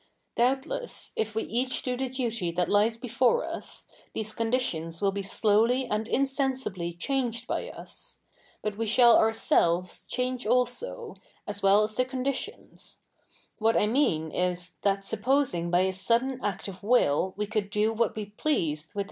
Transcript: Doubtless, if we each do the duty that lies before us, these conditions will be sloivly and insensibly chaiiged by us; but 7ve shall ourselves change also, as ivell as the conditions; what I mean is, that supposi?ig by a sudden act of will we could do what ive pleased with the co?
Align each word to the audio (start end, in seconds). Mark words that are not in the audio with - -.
Doubtless, 0.35 1.11
if 1.15 1.35
we 1.35 1.43
each 1.43 1.83
do 1.83 1.95
the 1.95 2.09
duty 2.09 2.49
that 2.53 2.69
lies 2.71 2.97
before 2.97 3.45
us, 3.45 3.85
these 4.15 4.33
conditions 4.33 4.99
will 4.99 5.11
be 5.11 5.21
sloivly 5.21 5.85
and 5.87 6.07
insensibly 6.07 6.93
chaiiged 6.99 7.45
by 7.45 7.69
us; 7.69 8.17
but 8.63 8.75
7ve 8.77 8.87
shall 8.87 9.15
ourselves 9.15 10.01
change 10.07 10.47
also, 10.47 11.17
as 11.45 11.61
ivell 11.61 11.83
as 11.83 11.93
the 11.97 12.05
conditions; 12.05 13.01
what 13.59 13.77
I 13.77 13.85
mean 13.85 14.31
is, 14.31 14.75
that 14.81 15.01
supposi?ig 15.01 15.69
by 15.69 15.81
a 15.81 15.93
sudden 15.93 16.43
act 16.43 16.67
of 16.67 16.81
will 16.81 17.35
we 17.37 17.45
could 17.45 17.69
do 17.69 17.93
what 17.93 18.17
ive 18.17 18.35
pleased 18.37 18.87
with 18.87 18.93
the 18.93 18.99
co? 18.99 18.99